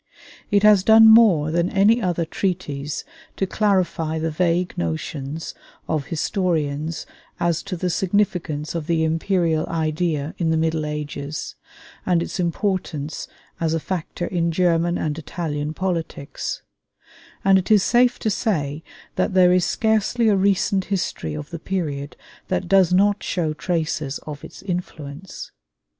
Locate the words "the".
4.17-4.31, 7.77-7.91, 8.87-9.03, 10.49-10.57, 21.51-21.59